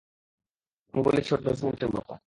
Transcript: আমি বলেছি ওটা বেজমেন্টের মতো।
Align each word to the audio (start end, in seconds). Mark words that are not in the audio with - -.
আমি 0.93 1.01
বলেছি 1.03 1.29
ওটা 1.33 1.43
বেজমেন্টের 1.45 1.89
মতো। 1.95 2.13